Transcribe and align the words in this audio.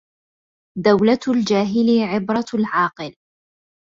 دَوْلَةُ 0.79 1.19
الْجَاهِلِ 1.27 2.01
عِبْرَةُ 2.09 2.45
الْعَاقِلِ 2.53 3.15